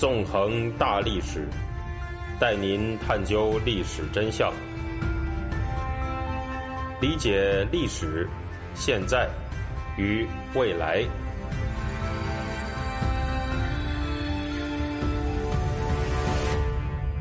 [0.00, 1.46] 纵横大历史，
[2.40, 4.50] 带您探究历史真相，
[7.02, 8.26] 理解历史、
[8.74, 9.28] 现在
[9.98, 11.04] 与未来。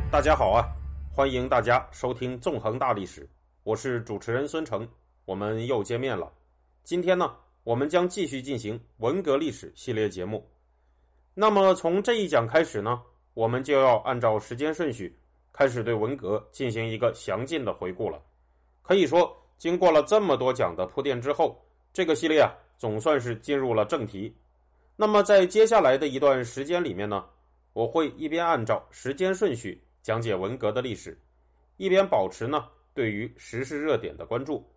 [0.10, 0.64] 大家好啊，
[1.12, 3.24] 欢迎大家收听《纵横大历史》，
[3.64, 4.88] 我是主持人孙成，
[5.26, 6.32] 我们又见面了。
[6.86, 7.36] 今天呢，
[7.66, 10.50] 我们将继续进行文革历史系列节目。
[11.42, 13.02] 那么从这一讲开始呢，
[13.34, 15.18] 我们就要按照时间顺序
[15.54, 18.22] 开始对文革进行一个详尽的回顾了。
[18.82, 21.58] 可以说，经过了这么多讲的铺垫之后，
[21.94, 24.36] 这个系列啊总算是进入了正题。
[24.98, 27.24] 那么在接下来的一段时间里面呢，
[27.72, 31.18] 我会一边按照时间顺序讲解文革的历史，
[31.78, 34.70] 一边保持呢对于时事热点的关注。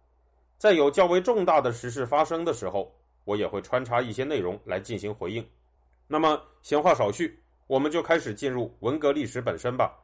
[0.58, 5.44] 在有较为重大的时事发生的时候，我也会穿插一些内容来进行回应。
[6.12, 9.98] 那么闲话少叙，我们就开始进入文革历史本身吧。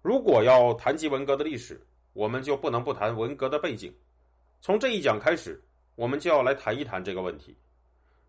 [0.00, 1.78] 如果要谈及文革的历史，
[2.14, 3.94] 我们就不能不谈文革的背景。
[4.62, 5.62] 从这一讲开始，
[5.94, 7.54] 我们就要来谈一谈这个问题。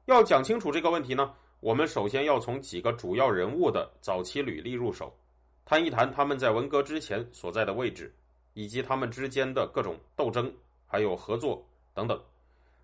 [0.03, 5.17] 要讲清楚这个问题呢，我们首先要从几个主要人物的早期履历入手，
[5.63, 8.13] 谈一谈他们在文革之前所在的位置，
[8.53, 10.53] 以及他们之间的各种斗争。
[10.85, 12.21] 还有合作等等，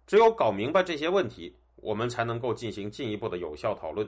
[0.06, 4.08] 只有搞明白这些问题，我们才能够进行进一步的有效讨论。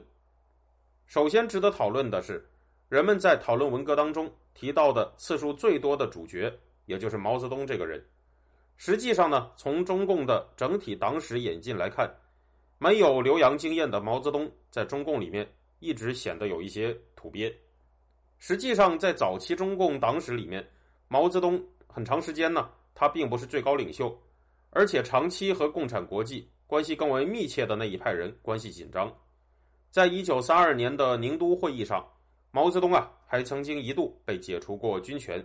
[1.08, 2.48] 首先值得讨论的是，
[2.90, 6.54] 人们在讨论文革当中提到的次数最多的主角，
[6.86, 8.04] 也就是毛泽东这个人。
[8.78, 12.14] 实际上呢，从中共的整体党史演进来看，
[12.78, 17.54] 没有留洋经验的毛泽东在中共里面一直显得有一些土鳖。
[18.38, 20.66] 实际上，在早期中共党史里面，
[21.08, 22.70] 毛泽东很长时间呢。
[22.96, 24.14] 他并不是最高领袖，
[24.72, 29.12] 而且长期和共产国际关系更为密切的那一派人关系紧张。
[29.90, 32.08] 在一九三二年的宁都会议上，
[32.52, 35.44] 毛泽东啊还曾经一度被解除过军权。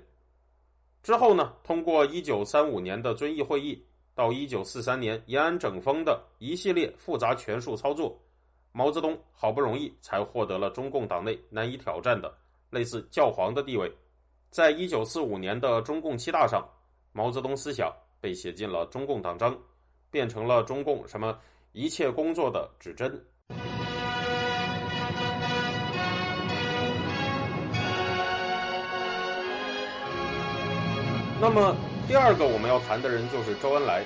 [1.02, 3.82] 之后呢，通过一九三五年的遵义会议
[4.14, 8.14] 到一九四三年延安整风的一系列复杂权术操作，
[8.72, 12.30] 毛泽东好不容易才获得了中共党内难以挑战的
[12.68, 13.90] 类似教皇的地位。
[14.50, 16.62] 在一九四五年的中共七大上。
[17.16, 19.56] 毛泽东思想被写进了中共党章，
[20.14, 21.36] 变成了中共什么
[21.72, 23.20] 一切工作的指针。
[31.40, 31.74] 那么
[32.06, 34.04] 第二个我们要谈的人就是周恩来。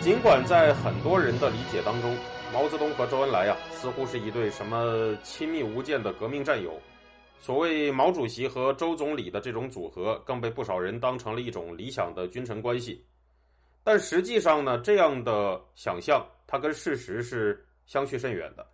[0.00, 2.16] 尽管在很多人的理解当中，
[2.50, 6.72] 毛泽东和周恩来啊似乎是一对什么亲密无间的革命战友。
[7.38, 13.04] 所谓毛主席和周总理的这种组合，更被不少人当成了一种理想的君臣关系。
[13.90, 18.66] 但实际上呢，这样的想象它跟事实是相去甚远的。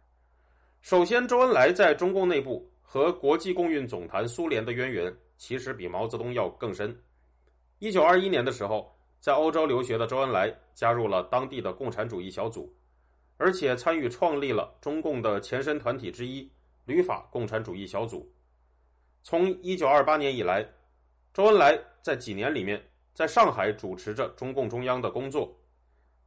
[0.81, 7.01] 首先，周恩来在中共内部和国际共运总坛苏联的渊源，其实比毛泽东要更深。
[7.79, 12.75] 一九二一年的时候，在欧洲留学的周恩来加入了当地的共产主义小组，
[13.37, 16.51] 而且参与创立了中共的前身团体之一——
[16.87, 18.29] 旅法共产主义小组。
[19.23, 20.69] 从一九二八年以来，
[21.33, 25.51] 周恩来在几年里面在上海主持着中共中央的工作。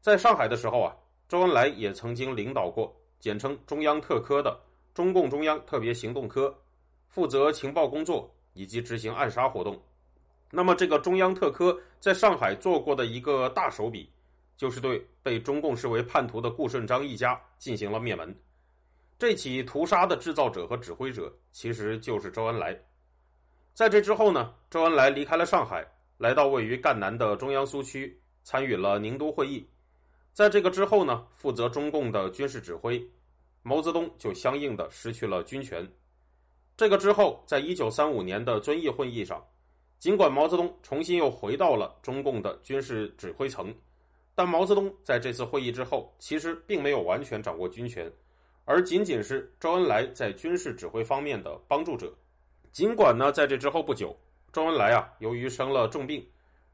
[0.01, 0.95] 在上海的时候啊，
[1.27, 4.57] 周恩来也曾经领导过简称中央特科的
[4.93, 6.57] 中共中央特别行动科，
[7.09, 9.79] 负责情报工作以及执行暗杀活动。
[10.49, 14.09] 那么，这个中央特科在上海做过的一个大手笔，
[14.55, 18.33] 就是对被中共视为叛徒的顾顺章一家进行了灭门。
[19.19, 22.79] 这起屠杀的制造者和指挥者其实就是周恩来。
[23.73, 25.85] 在这之后呢，周恩来离开了上海，
[26.17, 29.67] 来到位于赣南的中央苏区，参与了宁都会议。
[30.33, 33.03] 在这个之后呢，负责中共的军事指挥，
[33.61, 35.87] 毛泽东就相应的失去了军权。
[36.75, 39.43] 这个之后，在一九三五年的遵义会议上，
[39.99, 43.73] 尽管毛泽东重新又回到了中共的军事指挥层，
[44.35, 48.11] 但毛泽东在这次会议之后，其实并没有完全掌握军权，
[48.63, 52.13] 而仅仅是周恩来在军事指挥方面的帮助者。
[52.71, 54.15] 尽管呢，在这之后不久，
[54.51, 56.25] 周恩来啊，由于生了重病，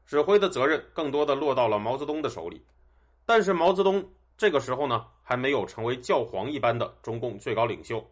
[0.06, 2.62] 指挥的责任更多的落到了毛泽东的手里。
[3.26, 4.06] 但是毛泽东
[4.36, 8.04] 这个时候呢，还没有成为教皇一般的中共最高领袖。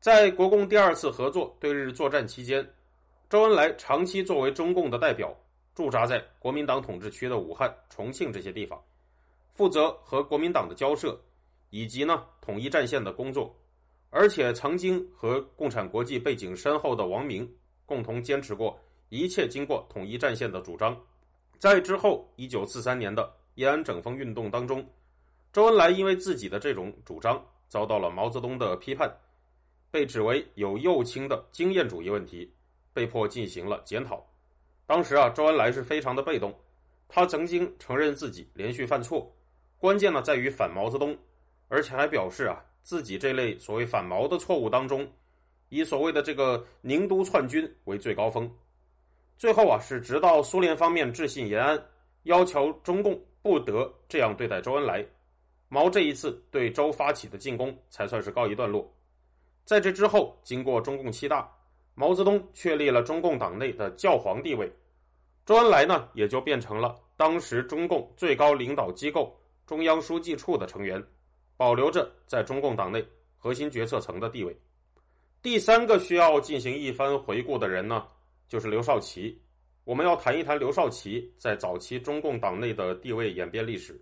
[0.00, 2.68] 在国共第二次合作对日作战期间，
[3.30, 5.34] 周恩来长期作为中共的代表，
[5.74, 8.82] 驻扎在国民党统治区的武汉、重庆这些地方，
[9.52, 11.18] 负责和国民党的交涉，
[11.70, 13.54] 以及呢统一战线的工作。
[14.10, 17.52] 而且曾经和共产国际背景深厚的王明
[17.84, 18.78] 共同坚持过
[19.14, 21.00] 一切经过统一战线的主张。
[21.56, 24.84] 在之后一九四三年的延安整风运动当中，
[25.52, 29.08] 周恩来因为自己的这种主张遭到了毛泽东的批判，
[29.88, 32.52] 被指为有右倾的经验主义问题，
[32.92, 34.20] 被迫进行了检讨。
[34.84, 36.52] 当时啊，周恩来是非常的被动，
[37.08, 39.32] 他曾经承认自己连续犯错，
[39.78, 41.16] 关键呢在于反毛泽东，
[41.68, 45.08] 而且还表示啊，自己这类所谓反毛的错误当中，
[45.68, 48.52] 以所谓的这个宁都篡军为最高峰。
[49.36, 51.86] 最后啊，是直到苏联方面致信延安，
[52.22, 55.04] 要求中共不得这样对待周恩来，
[55.68, 58.90] 毛这一次对周发起的进攻才算是告一段落。
[59.64, 61.50] 在这之后，经过中共七大。
[61.96, 64.68] 毛泽东确立了中共党内的教皇地位，
[65.46, 69.32] 周恩来呢也就变成了当时中共最高领导机构
[69.64, 71.00] 中央书记处的成员，
[71.56, 73.06] 保留着在中共党内
[73.38, 74.58] 核心决策层的地位。
[75.40, 78.04] 第三个需要进行一番回顾的人呢，
[78.48, 79.40] 就是刘少奇。
[79.84, 84.00] 我们要谈一谈刘少奇在早期中共党内的地位演变历史。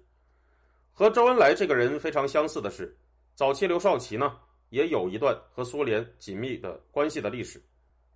[0.92, 2.96] 和周恩来这个人非常相似的是，
[3.34, 4.36] 早期刘少奇呢
[4.68, 7.60] 也有一段和苏联紧密的关系的历史。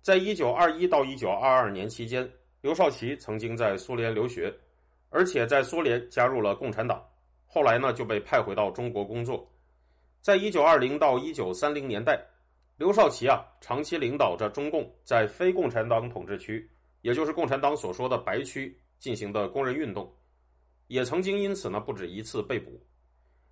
[0.01, 2.29] 在一九二一到一九二二年期间，
[2.61, 4.53] 刘少奇曾经在苏联留学，
[5.09, 7.03] 而且在苏联加入了共产党。
[7.45, 9.45] 后来呢，就被派回到中国工作。
[10.21, 12.23] 在一九二零到一九三零年代，
[12.77, 16.69] 刘少奇啊，长期领导着中共在非共产党统治区，
[17.01, 20.07] 也就是共产党所说的“白区”进行的工人运动，
[20.85, 22.79] 也曾经因此呢不止一次被捕。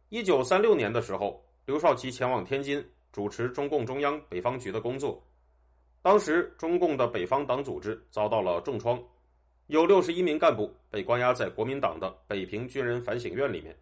[0.09, 5.19] 一九三六年的时候，刘少奇前往天津主持中共中央北方局的工作。
[6.03, 9.03] 当时，中共的北方党组织遭到了重创，
[9.65, 13.75] 有六十一名干部被关押在国民党的北平军人反省院里面。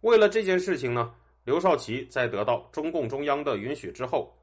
[0.00, 1.14] 为了这件事情呢，
[1.44, 4.36] 刘少奇在得到中共中央的允许之后，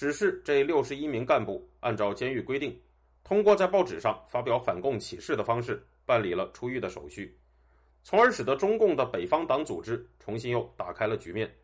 [0.00, 2.74] 只是这六十一名干部按照监狱规定，
[3.22, 7.38] 通过在报纸上发表反共启事的方式办理了出狱的手续，
[8.02, 11.54] 从而使得中共的北方党组织重新又打开了局面。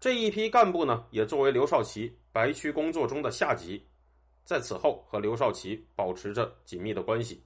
[0.00, 3.80] 这一批干部呢，也作为刘少奇白区工作中的下级。
[4.44, 7.44] 在此后和刘少奇保持着紧密的关系，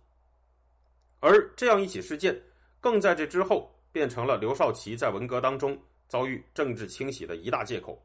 [1.21, 2.35] 而这样一起事件，
[2.81, 5.79] 更在这之后变成了刘少奇在文革当中
[6.09, 8.03] 遭遇政治清洗的一大借口。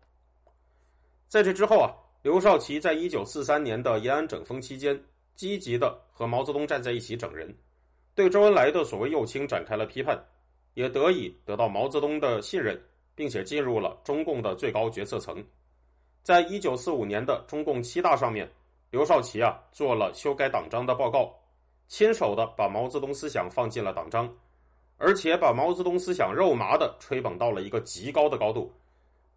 [1.31, 5.01] 在这之后啊，刘少奇在一九四三年的延安整风期间，
[5.33, 7.55] 积极的和毛泽东站在一起整人，
[8.13, 10.21] 对周恩来的所谓右倾展开了批判，
[10.73, 12.77] 也得以得到毛泽东的信任，
[13.15, 15.41] 并且进入了中共的最高决策层。
[16.21, 18.51] 在一九四五年的中共七大上面。
[18.89, 21.33] 刘少奇啊，做了修改党章的报告，
[21.87, 24.29] 亲手的把毛泽东思想放进了党章，
[24.97, 28.69] 而且把毛泽东思想肉麻的吹捧到了一个极高的高度，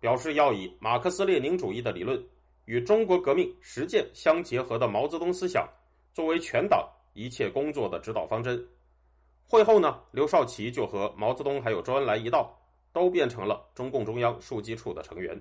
[0.05, 2.23] 表示要以马克思列宁主义的理论
[2.67, 5.67] 与中国革命实践相结合的毛泽东思想
[6.13, 8.63] 作为全党一切工作的指导方针。
[9.49, 12.55] 会后呢，刘少奇就和毛泽东还有周恩来一道，
[12.93, 15.41] 都变成了中共中央书记处的成员。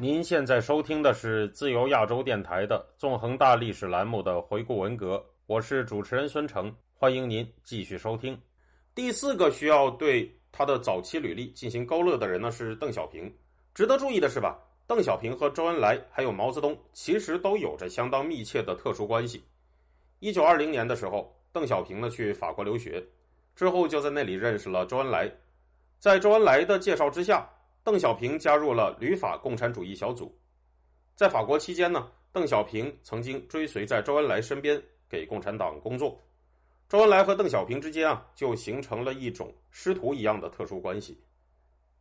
[0.00, 8.34] 您现在收听的是自由亚洲电台的纵横大历史栏目的回顾文革，我是主持人孙成，欢迎您继续收听。
[8.94, 13.30] 第四个需要对他的早期履历进行勾勒的人呢是邓小平。
[13.74, 19.44] 值得注意的是吧，邓小平和周恩来还有毛泽东其实都有着相当密切的特殊关系。
[20.20, 23.04] 一九二零年的时候，邓小平呢去法国留学，
[23.54, 25.30] 之后就在那里认识了周恩来，
[25.98, 27.46] 在周恩来的介绍之下。
[27.82, 30.38] 邓小平加入了旅法共产主义小组，
[31.16, 36.20] 在法国期间呢，邓小平曾经追随在周恩来身边给共产党工作。
[36.90, 41.18] 周恩来和邓小平之间啊，就形成了一种师徒一样的特殊关系。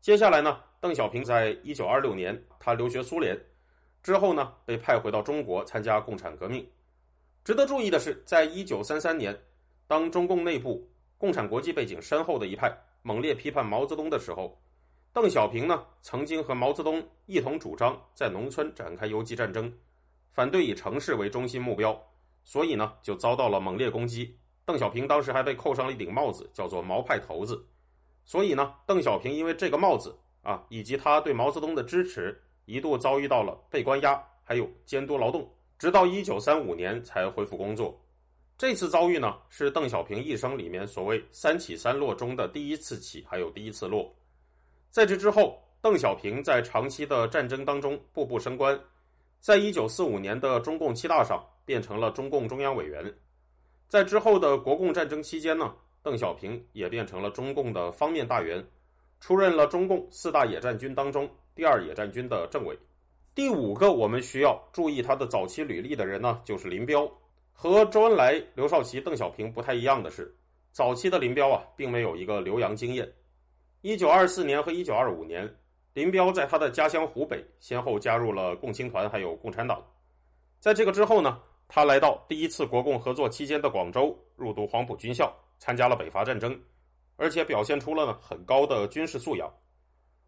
[0.02, 3.40] 接下来呢，邓小平在一九二六年他留学苏联
[4.04, 6.68] 之后呢，被派回到中国参加共产革命。
[7.46, 9.38] 值得注意的是，在一九三三年，
[9.88, 10.86] 当中共内部
[11.18, 12.70] 共产国际背景深厚的一派
[13.02, 14.62] 猛烈批判毛泽东的时候。
[15.12, 19.72] 邓小平呢，曾经和毛泽东一同主张在农村展开游击战争，
[20.32, 22.00] 反对以城市为中心目标，
[22.44, 24.38] 所以呢，就遭到了猛烈攻击。
[24.66, 27.66] 邓小平当时还被扣上了一顶帽子，叫做“毛派头子”。
[28.24, 38.00] 所以呢，邓小平因为这个帽子啊，以及他对毛泽东的支持，一度遭遇到了被关押，还有监督劳动，直到一九三五年才恢复工作。
[38.60, 44.14] 这次遭遇呢，是邓小平一生里面所谓“三起三落”中的第一次起，还有第一次落。
[44.92, 48.80] 在这之后，邓小平在长期的战争当中步步升官，
[49.40, 53.14] 在一九四五年的中共七大上变成了中共中央委员。
[53.88, 58.66] 在之后的国共战争期间呢，邓小平也变成了中共的方面大员，
[59.20, 62.78] 出任了中共四大野战军当中第二野战军的政委。
[63.36, 67.10] 第五个我们需要注意他的早期履历的人呢，就是林彪。
[67.54, 70.34] 和周恩来、刘少奇、邓小平不太一样的是，
[70.72, 73.08] 早期的林彪啊，并没有一个留洋经验。
[73.82, 75.50] 一九二四年和一九二五年，
[75.94, 79.82] 林彪在他的家乡湖北先后加入了共青团还有共产党。
[80.60, 86.60] 在这个之后呢，他来到第一次国共合作期间的广州，入读黄埔军校，参加了北伐战争，
[87.16, 89.50] 而且表现出了很高的军事素养。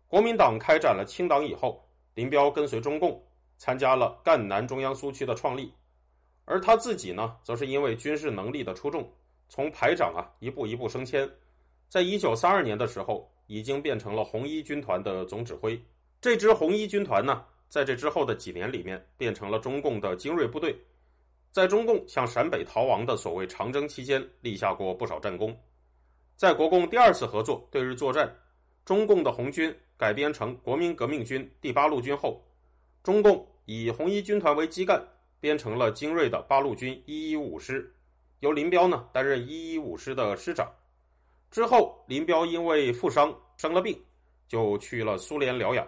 [0.07, 3.21] 国民党开展了清党以后，林彪跟随中共
[3.57, 5.73] 参加了赣南中央苏区的创立，
[6.45, 9.05] 而他自己呢，则是因为军事能力的出众，
[9.49, 11.29] 从排长啊一步一步升迁，
[11.89, 15.77] 在一九三二年的时候，已经变成了红一军团的总指挥。
[16.21, 17.43] 这支红一军团呢。
[17.71, 20.77] 在这之后的几年里面，变成了中共的精锐部队，
[21.53, 25.57] 在中共向陕北逃亡的所谓长征期间，立下过不少战功。
[26.35, 28.29] 在国共第二次合作对日作战，
[28.83, 32.43] 中共的红军改编成国民革命军第八路军后，
[33.03, 35.01] 中共以红一军团为基干，
[35.39, 37.89] 编成了精锐的八路军一一五师，
[38.41, 40.69] 由林彪呢担任一一五师的师长。
[41.51, 43.95] 之后，林彪因为负伤生了病，
[44.47, 45.85] 就去了苏联疗养。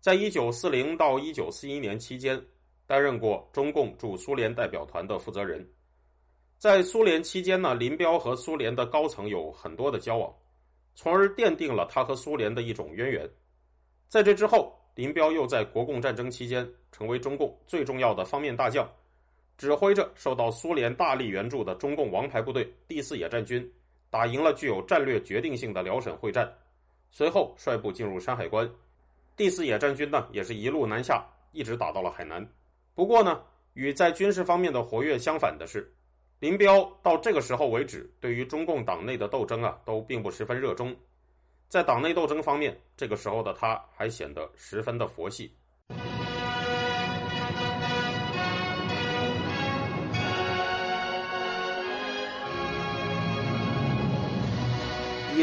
[0.00, 2.40] 在一九四零到一九四一年期间，
[2.86, 5.68] 担任过中共驻苏联代表团的负责人。
[6.58, 10.32] 在苏联期间呢，林彪和苏联的高层有很多的交往，
[10.94, 13.28] 从而奠定了他和苏联的一种渊源。
[14.08, 18.88] 在这之后，林彪又在国共战争期间成为中共最重要的方面大将，
[19.58, 23.68] 指挥着受到苏联大力援助的中共王牌部队第四野战军，
[24.14, 26.48] 打赢了具有战略决定性的辽沈会战。
[27.10, 28.70] 随后率部进入山海关。
[29.34, 32.48] 第四野战军呢，也是一路南下，一直打到了海南。
[32.94, 33.42] 不过呢，
[33.72, 35.92] 与在军事方面的活跃相反的是，
[36.38, 40.94] 林彪到这个时候为止，对于中共党内的斗争啊，都并不十分热衷。
[41.68, 45.52] 在党内斗争方面，这个时候的他还显得十分的佛系。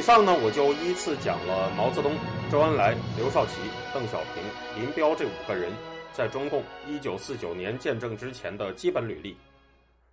[0.02, 2.12] 以上呢，我就依次讲了毛泽东。
[2.50, 3.62] 周恩来、刘少奇、
[3.94, 5.72] 邓小平、林彪这五个人
[6.12, 9.38] 在中共一九四九年建政之前的基本履历，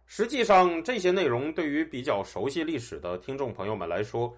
[0.04, 4.30] 实际上这些内容对于比较熟悉历史的听众朋友们来说，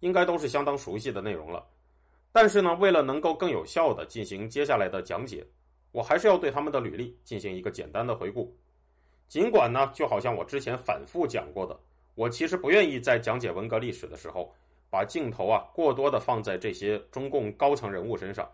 [0.00, 1.64] 应该都是相当熟悉的内容了。
[2.30, 5.42] 但是呢，为了能够更有效的进行接下来的讲解，
[5.92, 8.54] 我还是要对他们的履历进行一个简单的回顾。
[9.28, 11.74] 尽管呢，就好像我之前反复讲过的，
[12.16, 14.54] 我其实不愿意在讲解文革历史的时候。
[14.90, 18.50] 把镜头啊过多的放在这些中共高层人物身上，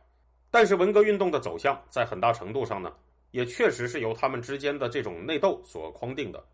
[0.50, 2.92] 但是文革运动的走向在很大程度上呢，
[3.30, 6.44] 也确实是由他们之间的这种内斗所框定的。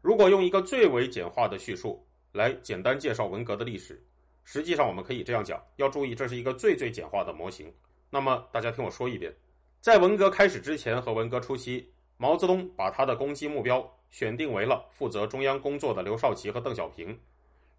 [0.00, 4.00] 如果用一个最为简化的叙述来简单介绍文革的历史，
[4.44, 7.70] 实际上我们可以这样讲：要注意，这是一个最最简化的模型。
[8.08, 9.34] 那么大家听我说一遍，
[9.80, 17.18] 在文革开始之前和文革初期，毛泽东把他的攻击目标选定为了负责中央工作的刘少奇和邓小平。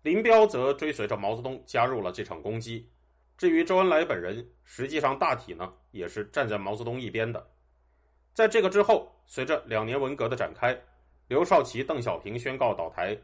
[0.02, 2.90] 林彪则追随着毛泽东加入了这场攻击。
[3.38, 7.46] 至于周恩来本人，实际上大体呢也是站在毛泽东一边的。
[8.34, 10.78] 在这个之后，随着两年文革的展开，
[11.28, 13.18] 刘少奇、邓小平宣告倒台，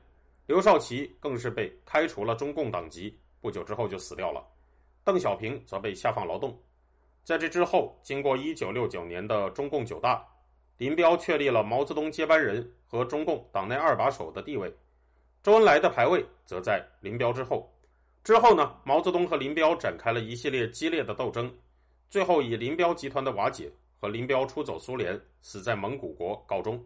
[0.48, 4.46] 刘少奇更是被开除了中共党籍，不久之后就死掉了。
[5.04, 6.58] 邓小平则被下放劳动。
[7.24, 10.26] 在这之后，经过一九六九年的中共九大，
[10.78, 14.74] 林彪确立了毛泽东接班人和中共党内二把手的地位。
[15.46, 17.72] 周恩来的排位则在林彪之后。
[18.24, 21.56] 之后呢，毛泽东和林彪展开了一系列激烈的斗争，
[22.10, 23.72] 最后以林彪集团的瓦解
[24.02, 26.84] 和林彪出走苏联、死在蒙古国告终。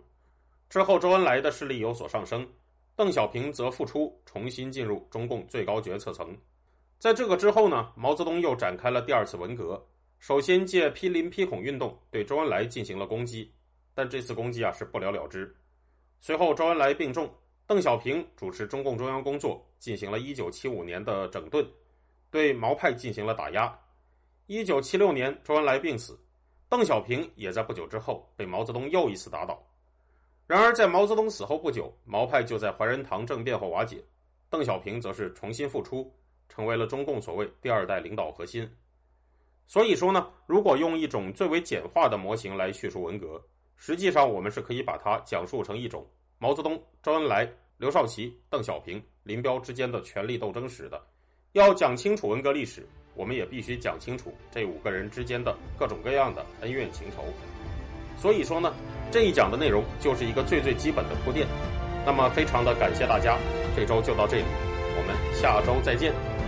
[0.70, 2.46] 之后，周恩来的势力有所上升，
[2.98, 6.38] 邓小平则复出，重新进入中共最高决策层。
[6.98, 9.82] 在这个之后呢，毛泽东又展开了第二次文革，
[10.20, 13.54] 首先借批林批孔运动对周恩来进行了攻击，
[13.94, 15.56] 但这次攻击啊是不了了之。
[16.20, 17.34] 随后，周恩来病重。
[17.70, 21.64] 邓小平主持中共中央工作，进行了一九七五年的整顿，
[22.32, 23.72] 对毛派进行了打压。
[24.48, 26.20] 一九七六年，周恩来病死，
[26.68, 29.64] 邓小平也在不久之后被毛泽东又一次打倒。
[30.48, 34.04] 然而，在毛泽东死后不久，毛派就在怀仁堂政变后瓦解，
[34.50, 36.12] 邓小平则是重新复出，
[36.48, 38.68] 成为了中共所谓第二代领导核心。
[39.68, 43.40] 所以说呢，如果用一种最为简化的模型来叙述文革，
[43.76, 46.04] 实际上我们是可以把它讲述成一种。
[46.42, 47.46] 毛泽东、周恩来、
[47.78, 51.00] 刘少奇、邓小平、林彪之间的权力斗争史的，
[51.52, 57.26] 要讲清楚文革历史，我们也必须讲清楚这五个人之间的各种各样的恩怨情仇。
[58.18, 58.74] 所以说呢，
[59.12, 61.46] 这一讲的内容就是一个最最基本的铺垫。
[62.06, 63.38] 那么，非常的感谢大家，
[63.76, 64.46] 这周就到这里，
[64.96, 66.39] 我们下周再见。